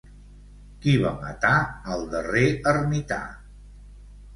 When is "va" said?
1.03-1.11